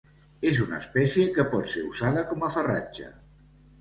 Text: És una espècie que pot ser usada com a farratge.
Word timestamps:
És 0.51 0.61
una 0.63 0.79
espècie 0.83 1.27
que 1.37 1.45
pot 1.51 1.69
ser 1.75 1.85
usada 1.93 2.25
com 2.33 2.47
a 2.49 2.51
farratge. 2.57 3.13